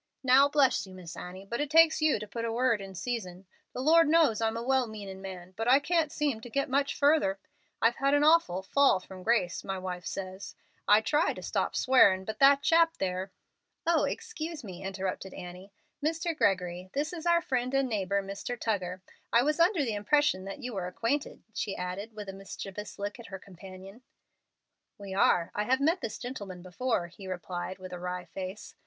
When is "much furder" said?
6.71-7.37